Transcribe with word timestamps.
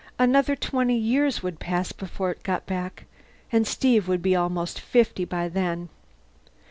Another 0.17 0.55
twenty 0.55 0.95
years 0.97 1.43
would 1.43 1.59
pass 1.59 1.91
before 1.91 2.31
it 2.31 2.41
got 2.41 2.65
back, 2.65 3.05
and 3.51 3.67
Steve 3.67 4.07
would 4.07 4.23
be 4.23 4.35
almost 4.35 4.79
fifty 4.79 5.25
by 5.25 5.47
then. 5.47 5.89